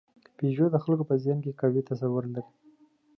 پيژو 0.37 0.65
د 0.71 0.75
خلکو 0.83 1.03
په 1.09 1.15
ذهن 1.23 1.37
کې 1.43 1.57
قوي 1.61 1.81
تصور 1.89 2.23
لري. 2.33 2.51